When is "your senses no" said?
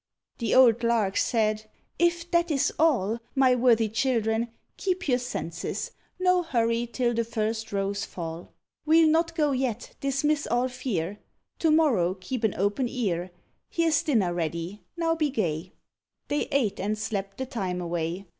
5.07-6.41